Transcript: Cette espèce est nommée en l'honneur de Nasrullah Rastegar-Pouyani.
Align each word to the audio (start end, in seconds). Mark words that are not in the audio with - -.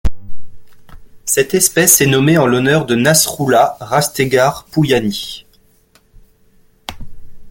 Cette 1.25 1.53
espèce 1.53 2.01
est 2.01 2.07
nommée 2.07 2.39
en 2.39 2.47
l'honneur 2.47 2.87
de 2.87 2.95
Nasrullah 2.95 3.77
Rastegar-Pouyani. 3.79 5.45